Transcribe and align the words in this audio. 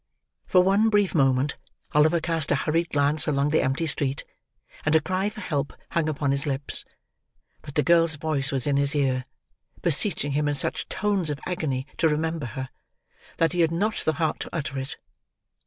For 0.47 0.63
one 0.63 0.89
brief 0.89 1.13
moment, 1.13 1.57
Oliver 1.91 2.19
cast 2.19 2.51
a 2.51 2.55
hurried 2.55 2.89
glance 2.89 3.27
along 3.27 3.49
the 3.51 3.61
empty 3.61 3.85
street, 3.85 4.23
and 4.83 4.95
a 4.95 4.99
cry 4.99 5.29
for 5.29 5.41
help 5.41 5.73
hung 5.91 6.09
upon 6.09 6.31
his 6.31 6.47
lips. 6.47 6.83
But 7.61 7.75
the 7.75 7.83
girl's 7.83 8.15
voice 8.15 8.51
was 8.51 8.65
in 8.65 8.77
his 8.77 8.95
ear, 8.95 9.25
beseeching 9.83 10.31
him 10.31 10.47
in 10.47 10.55
such 10.55 10.89
tones 10.89 11.29
of 11.29 11.39
agony 11.45 11.85
to 11.99 12.09
remember 12.09 12.47
her, 12.47 12.69
that 13.37 13.53
he 13.53 13.59
had 13.59 13.69
not 13.71 13.97
the 13.97 14.13
heart 14.13 14.39
to 14.39 14.49
utter 14.51 14.79
it. 14.79 14.97